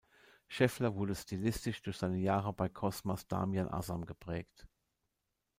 [0.47, 4.67] Scheffler wurde stilistisch durch seine Jahre bei Cosmas Damian Asam geprägt.